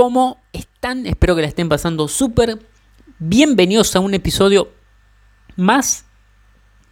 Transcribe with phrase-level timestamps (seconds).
[0.00, 1.06] ¿Cómo están?
[1.06, 2.58] Espero que la estén pasando súper.
[3.18, 4.72] Bienvenidos a un episodio
[5.56, 6.06] más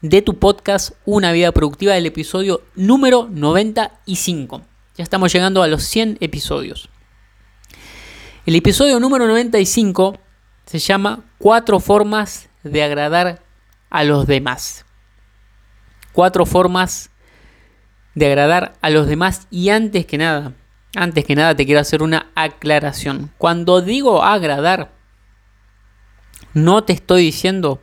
[0.03, 4.61] de tu podcast Una vida productiva, el episodio número 95.
[4.99, 6.91] Ya estamos llegando a los 100 episodios.
[8.45, 10.19] El episodio número 95
[10.67, 13.43] se llama Cuatro formas de agradar
[13.89, 14.85] a los demás.
[16.13, 17.09] Cuatro formas
[18.15, 20.53] de agradar a los demás y antes que nada,
[20.95, 23.31] antes que nada te quiero hacer una aclaración.
[23.39, 24.93] Cuando digo agradar,
[26.55, 27.83] no te estoy diciendo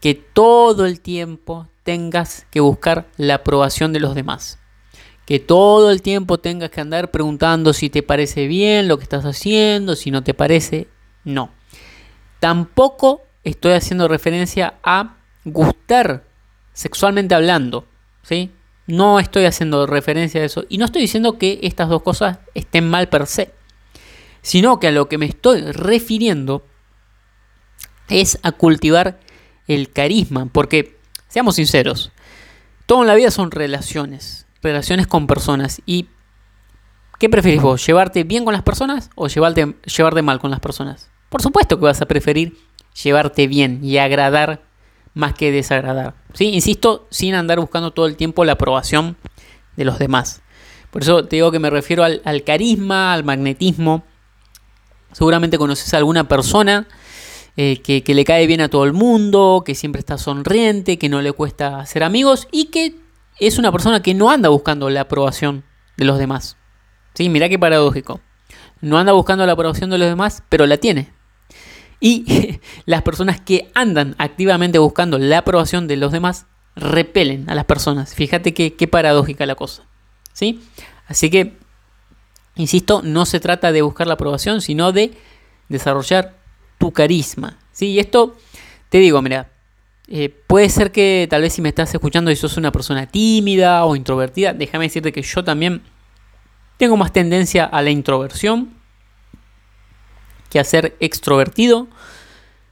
[0.00, 4.58] que todo el tiempo tengas que buscar la aprobación de los demás.
[5.24, 9.24] Que todo el tiempo tengas que andar preguntando si te parece bien lo que estás
[9.24, 10.88] haciendo, si no te parece,
[11.24, 11.50] no.
[12.40, 16.24] Tampoco estoy haciendo referencia a gustar
[16.72, 17.86] sexualmente hablando,
[18.22, 18.52] ¿sí?
[18.88, 20.64] No estoy haciendo referencia a eso.
[20.68, 23.52] Y no estoy diciendo que estas dos cosas estén mal per se.
[24.40, 26.64] Sino que a lo que me estoy refiriendo
[28.08, 29.20] es a cultivar
[29.66, 30.46] el carisma.
[30.46, 30.96] Porque,
[31.28, 32.12] seamos sinceros,
[32.86, 34.46] todo en la vida son relaciones.
[34.62, 35.82] Relaciones con personas.
[35.84, 36.06] ¿Y
[37.18, 37.86] qué preferís vos?
[37.86, 41.10] ¿Llevarte bien con las personas o llevarte, llevarte mal con las personas?
[41.28, 42.56] Por supuesto que vas a preferir
[43.02, 44.62] llevarte bien y agradar
[45.14, 46.14] más que desagradar.
[46.34, 46.46] ¿sí?
[46.46, 49.16] Insisto, sin andar buscando todo el tiempo la aprobación
[49.76, 50.42] de los demás.
[50.90, 54.04] Por eso te digo que me refiero al, carisma, al magnetismo.
[55.12, 56.86] Seguramente conoces a alguna persona
[57.56, 61.20] eh, que, le cae bien a todo el mundo, que siempre está sonriente, que no
[61.20, 62.96] le cuesta hacer amigos y que
[63.38, 65.64] es una persona que no anda buscando la aprobación
[65.96, 66.56] de los demás.
[67.14, 67.28] ¿Sí?
[67.28, 68.20] Mirá qué paradójico.
[68.80, 71.12] No anda buscando la aprobación de los demás, pero la tiene.
[72.00, 77.64] Y las personas que andan activamente buscando la aprobación de los demás repelen a las
[77.64, 78.14] personas.
[78.14, 79.84] Fíjate qué, paradójica la cosa.
[80.32, 80.60] ¿sí?
[81.06, 81.56] Así que,
[82.56, 85.12] insisto, no se trata de buscar la aprobación, sino de
[85.68, 86.36] desarrollar
[86.78, 87.58] tu carisma.
[87.72, 87.86] ¿sí?
[87.88, 88.36] Y esto,
[88.90, 89.50] te digo, mira,
[90.06, 93.84] eh, puede ser que tal vez si me estás escuchando y sos una persona tímida
[93.84, 95.82] o introvertida, déjame decirte que yo también
[96.78, 98.77] tengo más tendencia a la introversión
[100.50, 101.88] que a ser extrovertido.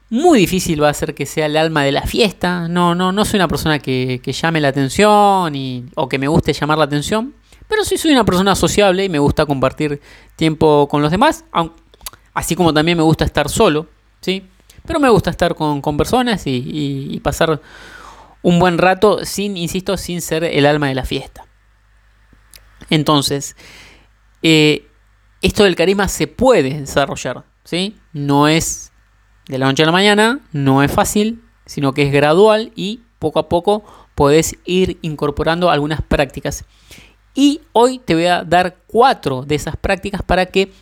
[0.09, 2.69] Muy difícil va a ser que sea el alma de la fiesta.
[2.69, 6.53] No, no, no soy una persona que, llame la atención y, o que me guste
[6.53, 7.35] llamar la atención.
[7.69, 10.01] Pero sí soy una persona sociable y me gusta compartir
[10.37, 11.45] tiempo con los demás.
[12.35, 13.89] Así como también me gusta estar solo.
[14.21, 14.49] ¿sí?
[14.87, 17.61] Pero me gusta estar con, personas y, pasar
[18.43, 21.45] un buen rato sin, insisto, sin ser el alma de la fiesta.
[22.91, 23.57] Entonces,
[24.43, 24.87] eh,
[25.43, 27.45] esto del carisma se puede desarrollar.
[27.66, 27.97] ¿Sí?
[28.12, 28.93] No es
[29.49, 33.38] de la noche a la mañana, no es fácil, sino que es gradual y poco
[33.38, 33.84] a poco
[34.15, 36.65] podés ir incorporando algunas prácticas.
[37.34, 40.72] Y hoy te voy a dar cuatro de esas prácticas para que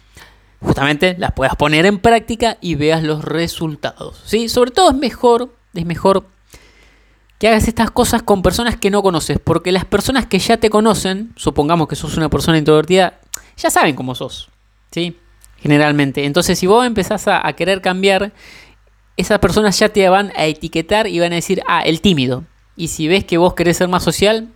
[0.61, 4.23] justamente las puedas poner en práctica y veas los resultados.
[4.25, 4.49] ¿sí?
[4.49, 6.27] Sobre todo es mejor, es mejor
[7.39, 10.71] que hagas estas cosas con personas que no conoces, porque las personas que ya te
[10.71, 13.21] conocen, supongamos que sos una persona introvertida,
[13.57, 14.49] ya saben cómo sos.
[14.93, 15.19] ¿sí?
[15.65, 16.27] Generalmente.
[16.27, 18.35] Entonces, si vos empezás a, querer cambiar,
[19.17, 22.45] esas personas ya te van a etiquetar y van a decir, ah, el tímido.
[22.77, 24.51] Y si ves que vos querés ser más social,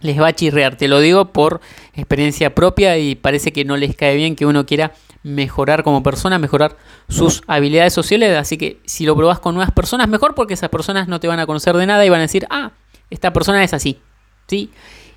[0.00, 0.76] les va a chirrear.
[0.76, 1.60] Te lo digo por
[1.92, 6.38] experiencia propia y parece que no les cae bien que uno quiera mejorar como persona,
[6.38, 6.78] mejorar
[7.10, 8.34] sus habilidades sociales.
[8.38, 11.38] Así que si lo probás con nuevas personas, mejor porque esas personas no te van
[11.38, 12.72] a conocer de nada y van a decir, ah,
[13.10, 13.98] esta persona es así.
[14.46, 14.70] ¿Sí?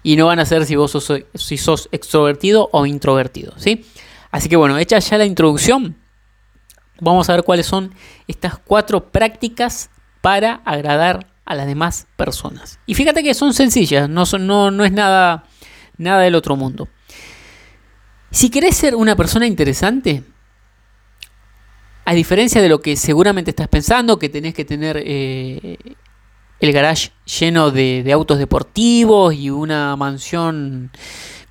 [0.03, 3.53] Y no van a saber si vos sos, si sos extrovertido o introvertido.
[3.55, 3.85] ¿Sí?
[4.33, 5.95] Así que bueno, hecha ya la introducción,
[6.99, 7.93] vamos a ver cuáles son
[8.28, 9.91] estas cuatro prácticas
[10.22, 12.79] para agradar a las demás personas.
[12.87, 15.43] Y fíjate que son sencillas, no, es nada,
[15.99, 16.87] nada del otro mundo.
[18.31, 20.23] Si querés ser una persona interesante,
[22.03, 25.78] a diferencia de lo que seguramente estás pensando, que tenés que tener eh,
[26.59, 30.90] el garage lleno de, autos deportivos y una mansión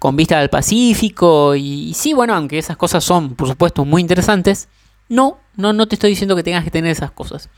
[0.02, 1.54] con vista al Pacífico.
[1.54, 4.66] Y, sí, bueno, aunque esas cosas son, por supuesto, muy interesantes,
[5.08, 7.50] no, no, no te estoy diciendo que tengas que tener esas cosas.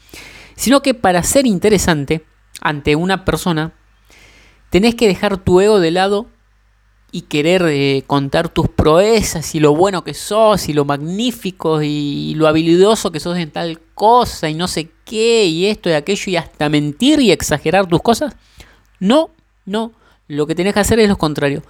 [0.54, 2.22] Sino que para ser interesante
[2.60, 3.72] ante una persona,
[4.68, 6.26] tenés que dejar tu ego de lado
[7.10, 12.34] y querer eh, contar tus proezas y lo bueno que sos y lo magnífico y
[12.34, 16.24] lo habilidoso que sos en tal cosa y no sé qué y esto y aquello
[16.26, 18.36] y hasta mentir y exagerar tus cosas.
[19.00, 19.30] No,
[19.64, 19.92] no.
[20.28, 21.62] Lo que tenés que hacer es lo contrario.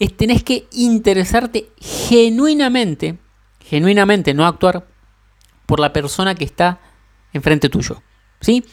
[0.00, 3.18] Es tenés que interesarte genuinamente,
[3.60, 4.88] genuinamente, no actuar
[5.66, 6.80] por la persona que está
[7.32, 8.02] enfrente tuyo.
[8.40, 8.64] ¿Sí?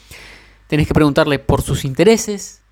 [0.68, 2.64] Tenés que preguntarle por sus intereses,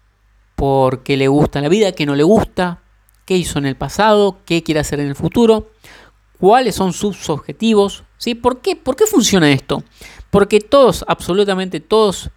[0.56, 2.81] por qué le gusta la vida, qué no le gusta,
[3.25, 5.72] qué hizo en el pasado, qué quiere hacer en el futuro,
[6.40, 8.36] cuáles son sus objetivos, ¿sí?
[8.36, 9.84] ¿Por qué, ¿Por qué funciona esto?
[10.30, 12.30] Porque todos, absolutamente todos,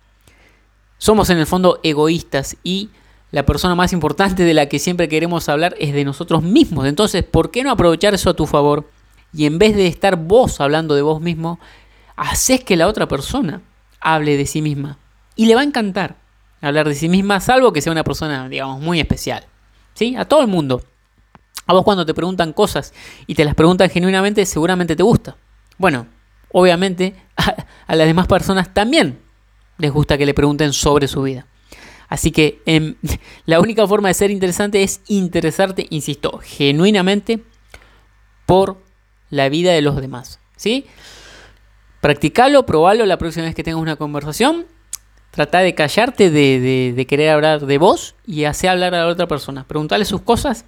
[0.99, 2.91] somos en el fondo egoístas y
[3.31, 6.87] la persona más importante de la que siempre queremos hablar es de nosotros mismos.
[6.87, 8.91] Entonces, ¿por qué no aprovechar eso a tu favor?
[9.33, 11.61] Y en vez de estar vos hablando de vos mismo,
[12.17, 13.61] haces que la otra persona
[14.01, 14.99] hable de sí misma.
[15.37, 16.17] Y le va a encantar
[16.61, 19.45] hablar de sí misma, salvo que sea una persona, digamos, muy especial.
[19.95, 20.17] ¿sí?
[20.17, 20.83] A todo el mundo.
[21.67, 22.95] A vos cuando te preguntan cosas
[23.27, 25.37] y te las preguntan genuinamente, seguramente te gusta.
[25.77, 26.07] Bueno,
[26.53, 27.15] obviamente
[27.87, 29.19] a, las demás personas también
[29.77, 31.47] les gusta que le pregunten sobre su vida.
[32.08, 32.96] Así que em,
[33.46, 37.43] la única forma de ser interesante es interesarte, insisto, genuinamente
[38.46, 38.82] por
[39.31, 40.40] la vida de los demás.
[40.56, 40.87] ¿sí?
[42.00, 44.66] Practicalo, probalo la próxima vez que tengas una conversación
[45.31, 49.64] Trata de callarte de, querer hablar de vos y hacer hablar a la otra persona.
[49.69, 50.64] Preguntarle sus cosas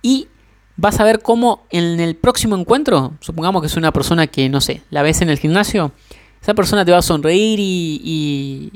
[0.00, 0.28] y
[0.76, 4.60] vas a ver cómo en el próximo encuentro, supongamos que es una persona que, no
[4.60, 5.92] sé, la ves en el gimnasio,
[6.40, 8.72] esa persona te va a sonreír y,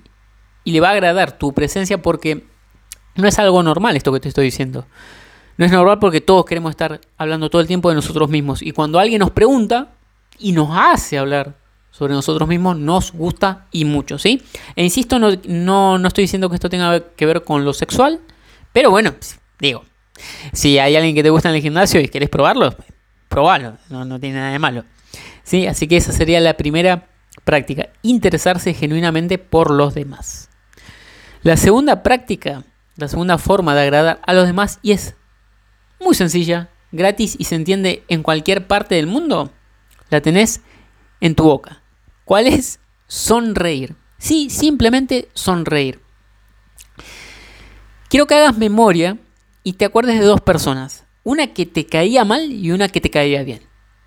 [0.73, 2.45] le va a agradar tu presencia porque
[3.15, 4.87] no es algo normal esto que te estoy diciendo.
[5.57, 8.63] No es normal porque todos queremos estar hablando todo el tiempo de nosotros mismos.
[8.63, 9.93] Y cuando alguien nos pregunta
[10.39, 11.55] y nos hace hablar
[11.97, 14.43] sobre nosotros mismos nos gusta y mucho, ¿sí?
[14.75, 15.31] E insisto, no,
[15.99, 18.21] no, estoy diciendo que esto tenga que ver con lo sexual,
[18.71, 19.15] pero bueno,
[19.59, 19.83] digo,
[20.53, 22.75] si hay alguien que te gusta en el gimnasio y querés probarlo,
[23.31, 24.85] probalo, no, no tiene nada de malo.
[25.43, 25.67] ¿Sí?
[25.67, 27.09] Así que esa sería la primera
[27.45, 30.51] práctica, interesarse genuinamente por los demás.
[31.47, 32.65] La segunda práctica,
[32.97, 35.15] la segunda forma de agradar a los demás y es
[36.01, 39.53] muy sencilla, gratis y se entiende en cualquier parte del mundo,
[40.11, 40.61] la tenés
[41.21, 41.83] en tu boca.
[42.25, 42.81] ¿Cuál es?
[43.07, 43.95] Sonreír.
[44.19, 46.01] Sí, simplemente sonreír.
[48.09, 49.17] Quiero que hagas memoria
[49.63, 51.05] y te acuerdes de dos personas.
[51.23, 53.63] Una que te caía mal y una que te caía bien.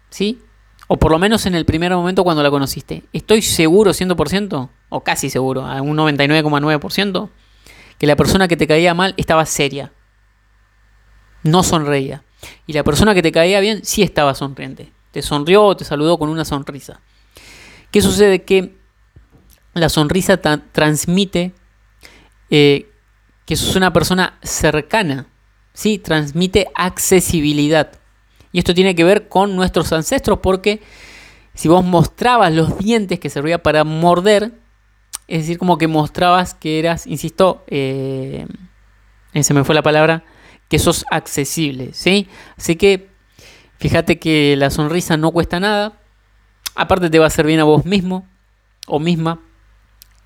[0.09, 0.41] ¿Sí?
[0.89, 3.03] O por lo menos en el primer momento cuando la conociste.
[3.13, 7.29] Estoy seguro 100%, o casi seguro, a un 99,9%,
[7.97, 9.91] que la persona que te caía mal estaba seria.
[11.43, 12.23] No sonreía.
[12.67, 14.91] Y la persona que te caía bien sí estaba sonriente.
[15.11, 17.01] Te sonrió o te saludó con una sonrisa.
[17.91, 18.43] ¿Qué sucede?
[18.43, 18.75] Que
[19.73, 21.53] la sonrisa transmite
[22.49, 22.89] eh,
[23.45, 25.27] que sos una persona cercana,
[25.73, 25.97] ¿sí?
[25.97, 27.91] transmite accesibilidad.
[28.51, 30.81] Y esto tiene que ver con nuestros ancestros porque
[31.53, 34.58] si vos mostrabas los dientes que servía para morder,
[35.29, 38.47] es decir, como que mostrabas que eras, insisto, eh,
[39.39, 40.23] se me fue la palabra,
[40.67, 42.27] que sos accesible, ¿sí?
[42.57, 43.09] Así que
[43.77, 45.99] fíjate que la sonrisa no cuesta nada,
[46.79, 48.25] Aparte te va a hacer bien a vos mismo
[48.87, 49.39] o misma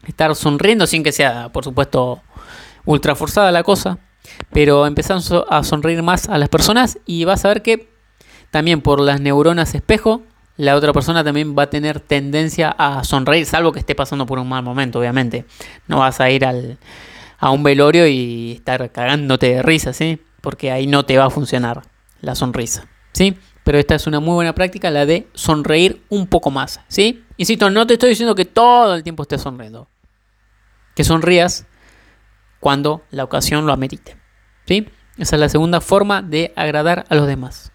[0.06, 2.22] estar sonriendo sin que sea, por supuesto,
[2.86, 3.98] ultra forzada la cosa,
[4.52, 7.90] pero empezando a sonreír más a las personas y vas a ver que
[8.52, 10.22] también por las neuronas espejo,
[10.58, 14.40] la otra persona también va a tener tendencia a sonreír, salvo que esté pasando por
[14.40, 15.46] un mal momento, obviamente.
[15.88, 16.78] No vas a ir al,
[17.40, 20.22] a un velorio y estar cagándote de risa, ¿sí?
[20.42, 21.82] Porque ahí no te va a funcionar
[22.22, 23.38] la sonrisa, ¿sí?
[23.64, 27.24] pero esta es una muy buena práctica, la de sonreír un poco más, ¿sí?
[27.38, 29.88] Insisto, no te estoy diciendo que todo el tiempo estés sonriendo.
[30.96, 31.66] Que sonrías
[32.60, 34.18] cuando la ocasión lo amerite,
[34.66, 34.88] ¿sí?
[35.18, 37.73] Esa es la segunda forma de agradar a los demás.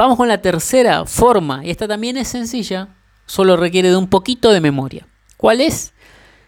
[0.00, 2.88] Vamos con la tercera forma, y esta también es sencilla,
[3.26, 5.06] solo requiere de un poquito de memoria.
[5.36, 5.92] ¿Cuál es?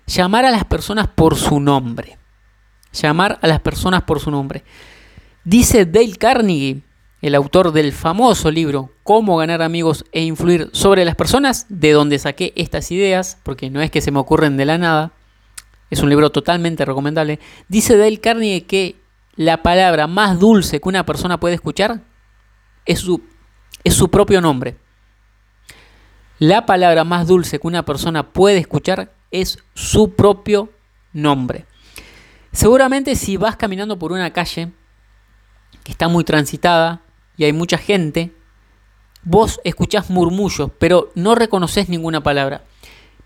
[0.06, 2.16] Llamar a las personas por su nombre.
[2.94, 4.64] Llamar a las personas por su nombre.
[5.44, 6.80] Dice Dale Carnegie
[7.20, 12.18] el autor del famoso libro Cómo ganar amigos e influir sobre las personas, de donde
[12.18, 15.12] saqué estas ideas, porque no es que se me ocurren de la nada,
[15.90, 18.96] es un libro totalmente recomendable, dice Dale Carnegie que
[19.36, 22.00] la palabra más dulce que una persona puede escuchar
[22.84, 23.22] es su,
[23.84, 24.76] es su propio nombre.
[26.38, 30.70] La palabra más dulce que una persona puede escuchar es su propio
[31.12, 31.66] nombre.
[32.52, 34.72] Seguramente si vas caminando por una calle
[35.84, 37.02] que está muy transitada,
[37.36, 38.32] y hay mucha gente,
[39.24, 42.64] vos escuchás murmullos, pero no reconoces ninguna palabra.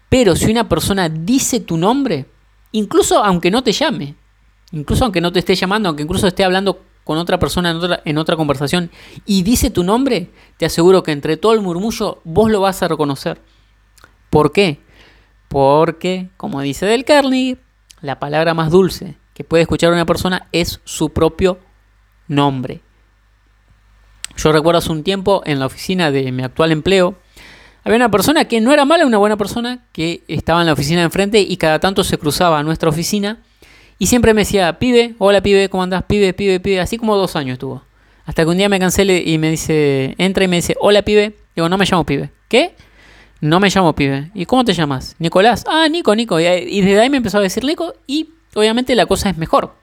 [0.09, 2.27] Pero si una persona dice tu nombre,
[2.73, 4.15] incluso aunque no te llame,
[4.73, 7.71] incluso aunque no te esté llamando, aunque incluso esté hablando con otra persona
[8.05, 8.91] en otra, conversación
[9.25, 12.89] y dice tu nombre, te aseguro que entre todo el murmullo vos lo vas a
[12.89, 13.41] reconocer.
[14.29, 14.81] ¿Por qué?
[15.47, 17.59] Porque, como dice Del Carnegie,
[18.01, 21.61] la palabra más dulce que puede escuchar una persona es su propio
[22.27, 22.81] nombre.
[24.37, 27.15] Yo recuerdo hace un tiempo en la oficina de mi actual empleo,
[27.85, 31.03] había una persona que no era mala, una buena persona, que estaba en la oficina
[31.03, 33.45] de enfrente y cada tanto se cruzaba a nuestra oficina
[33.99, 36.05] y siempre me decía, pibe, hola pibe, ¿cómo andás?
[36.05, 37.83] Pibe, pibe, pibe, así como dos años estuvo.
[38.27, 41.37] Hasta que un día me cancele y me dice, entra y me dice, hola pibe.
[41.55, 42.31] Digo, no me llamo pibe.
[42.49, 42.75] ¿Qué?
[43.41, 44.31] No me llamo pibe.
[44.35, 45.15] ¿Y cómo te llamas?
[45.19, 45.65] Nicolás.
[45.69, 46.41] Ah, Nico, Nico.
[46.41, 49.75] Y desde ahí me empezó a decir Nico y obviamente la cosa es mejor.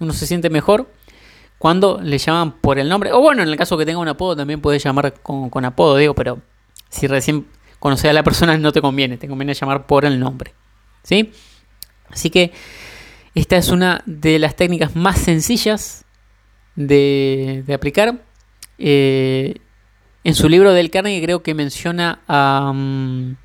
[0.00, 0.90] Uno se siente mejor
[1.58, 3.12] cuando le llaman por el nombre.
[3.12, 5.96] O bueno, en el caso que tenga un apodo también puede llamar con, con apodo,
[5.96, 6.40] digo, pero
[6.88, 7.46] si recién
[7.78, 10.54] conoces a la persona no te conviene, te conviene llamar por el nombre.
[11.02, 11.32] ¿Sí?
[12.08, 12.52] Así que
[13.34, 16.04] esta es una de las técnicas más sencillas
[16.76, 18.22] de, aplicar.
[18.78, 19.56] Eh,
[20.24, 23.36] en su libro del Carnegie creo que menciona a, mm,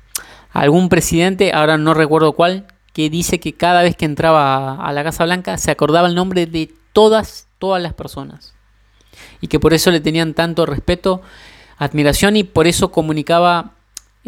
[0.52, 4.92] algún presidente, ahora no recuerdo cuál, que dice que cada vez que entraba a, a
[4.92, 8.54] la Casa Blanca se acordaba el nombre de todas, todas las personas.
[9.40, 11.22] Y que por eso le tenían tanto respeto
[11.78, 13.75] admiración y por eso comunicaba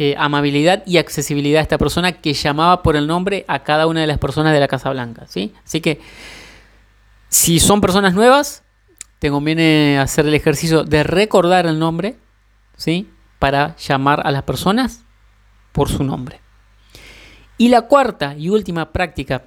[0.01, 4.01] eh, amabilidad y accesibilidad a esta persona que llamaba por el nombre a cada una
[4.01, 5.27] de las personas de la Casa Blanca.
[5.27, 5.53] ¿sí?
[5.65, 6.01] Así que
[7.29, 8.63] si son personas nuevas,
[9.19, 12.17] te conviene hacer el ejercicio de recordar el nombre
[12.77, 13.11] ¿sí?
[13.41, 15.05] para llamar a las personas
[15.73, 16.41] por su nombre.
[17.57, 19.47] Y la cuarta y última práctica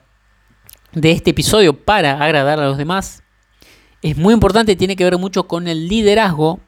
[0.91, 3.23] de este episodio para agradar a los demás
[4.01, 6.59] es muy importante, tiene que ver mucho con el liderazgo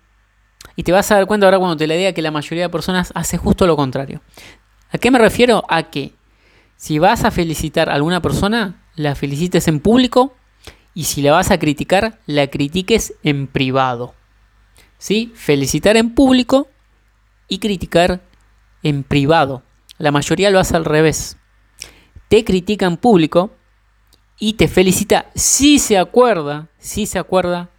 [0.76, 2.70] y te vas a dar cuenta ahora cuando te la diga que la mayoría de
[2.70, 4.22] personas hace justo lo contrario.
[4.92, 5.64] ¿A qué me refiero?
[5.70, 6.14] A que
[6.76, 10.36] si vas a felicitar a alguna persona, la felicites en público
[10.94, 14.14] y si la vas a criticar, la critiques en privado.
[14.98, 15.32] ¿Sí?
[15.36, 16.68] Felicitar en público
[17.48, 18.22] y criticar
[18.84, 19.64] en privado.
[19.98, 21.38] La mayoría lo hace al revés.
[22.30, 23.52] Te critica en público
[24.40, 27.70] y te felicita si se acuerda, si se acuerda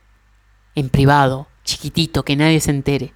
[0.75, 3.13] en privado chiquitito, que nadie se entere.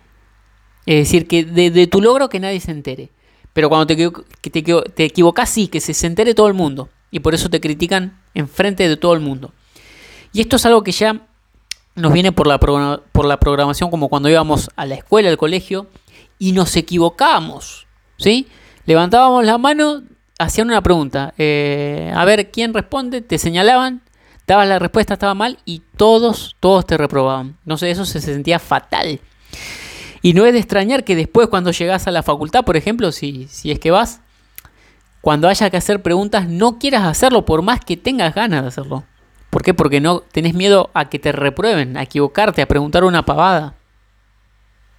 [0.86, 3.10] Es decir, que de, tu logro que nadie se entere.
[3.52, 4.10] Pero cuando te,
[4.50, 6.88] te, te equivocas, sí, que se, se entere todo el mundo.
[7.10, 9.52] Y por eso te critican enfrente de todo el mundo.
[10.32, 11.26] Y esto es algo que ya
[11.94, 15.86] nos viene por la, por la programación, como cuando íbamos a la escuela, al colegio,
[16.38, 17.86] y nos equivocábamos.
[18.16, 18.46] ¿Sí?
[18.86, 20.02] Levantábamos la mano,
[20.38, 21.34] hacían una pregunta.
[21.38, 24.02] Eh, a ver quién responde, te señalaban
[24.48, 27.58] dabas la respuesta, estaba mal y todos, todos te reprobaban.
[27.64, 29.20] No sé, eso se sentía fatal.
[30.22, 33.46] Y no es de extrañar que después cuando llegas a la facultad, por ejemplo, si,
[33.48, 34.20] si es que vas,
[35.20, 39.04] cuando haya que hacer preguntas, no quieras hacerlo por más que tengas ganas de hacerlo.
[39.50, 39.74] ¿Por qué?
[39.74, 43.74] Porque no tenés miedo a que te reprueben, a equivocarte, a preguntar una pavada.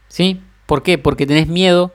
[0.08, 0.42] ¿Sí?
[0.68, 0.98] ¿Por qué?
[1.00, 1.92] Porque tenés miedo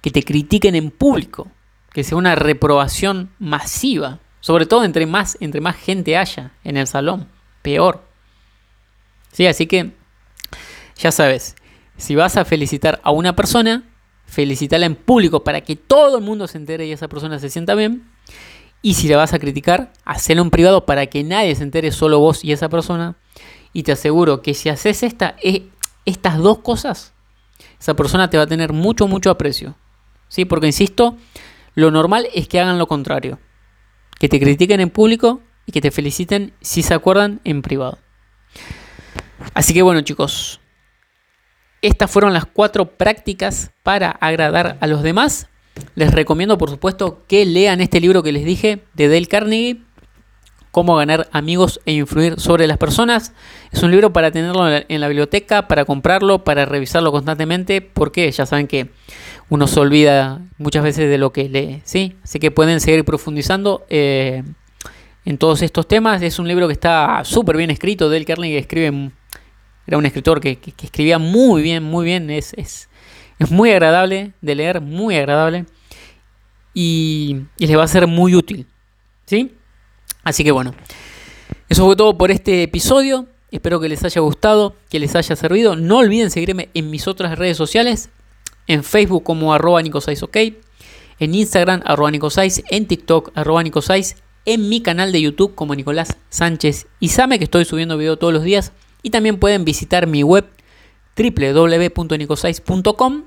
[0.00, 1.48] que te critiquen en público,
[1.92, 4.18] que sea una reprobación masiva.
[4.44, 7.28] Sobre todo entre más, entre más gente haya en el salón.
[7.62, 8.04] Peor.
[9.32, 9.92] Sí, así que
[10.98, 11.56] ya sabes,
[11.96, 13.84] si vas a felicitar a una persona,
[14.26, 17.74] felicítala en público para que todo el mundo se entere y esa persona se sienta
[17.74, 18.06] bien.
[18.82, 22.18] Y si la vas a criticar, hacelo en privado para que nadie se entere, solo
[22.18, 23.16] vos y esa persona.
[23.72, 25.70] Y te aseguro que si haces esta, eh,
[26.04, 27.14] estas dos cosas,
[27.80, 29.74] esa persona te va a tener mucho, mucho aprecio.
[30.28, 30.44] ¿Sí?
[30.44, 31.16] Porque insisto,
[31.74, 33.38] lo normal es que hagan lo contrario
[34.18, 37.98] que te critiquen en público y que te feliciten si se acuerdan en privado.
[39.54, 40.60] Así que bueno chicos,
[41.82, 45.48] estas fueron las cuatro prácticas para agradar a los demás.
[45.94, 49.82] Les recomiendo por supuesto que lean este libro que les dije de Dale Carnegie,
[50.74, 53.32] Cómo ganar amigos e influir sobre las personas.
[53.70, 58.44] Es un libro para tenerlo en la biblioteca, para comprarlo, para revisarlo constantemente, porque ya
[58.44, 58.90] saben que
[59.50, 62.16] uno se olvida muchas veces de lo que lee, ¿sí?
[62.22, 64.42] Así que pueden seguir profundizando eh,
[65.24, 66.22] en todos estos temas.
[66.22, 68.08] Es un libro que está súper bien escrito.
[68.08, 69.10] Dale Carnegie escribe,
[69.86, 72.30] era un escritor que, escribía muy bien, muy bien.
[72.30, 72.88] Es, es,
[73.50, 75.66] muy agradable de leer, muy agradable.
[76.72, 78.66] Y, y les va a ser muy útil,
[79.26, 79.54] ¿sí?
[80.24, 80.74] Así que bueno,
[81.68, 83.26] eso fue todo por este episodio.
[83.50, 85.76] Espero que les haya gustado, que les haya servido.
[85.76, 88.10] No olviden seguirme en mis otras redes sociales
[88.66, 90.36] en Facebook como arroba ok,
[91.18, 94.16] en Instagram arroba nicosais, en TikTok arroba nicosais,
[94.46, 98.42] en mi canal de YouTube como Nicolás Sánchez Isame, que estoy subiendo video todos los
[98.42, 100.46] días, y también pueden visitar mi web
[101.16, 103.24] www.nicosais.com,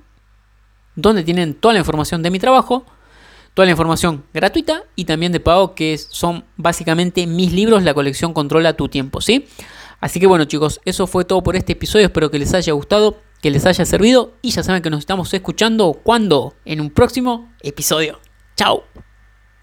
[0.96, 2.86] donde tienen toda la información de mi trabajo,
[3.54, 8.34] toda la información gratuita y también de pago, que son básicamente mis libros, la colección
[8.34, 9.48] Controla tu tiempo, ¿sí?
[10.00, 13.18] Así que bueno chicos, eso fue todo por este episodio, espero que les haya gustado,
[13.42, 17.52] que les haya servido y ya saben que nos estamos escuchando cuando en un próximo
[17.62, 18.20] episodio.
[18.56, 18.84] Chao.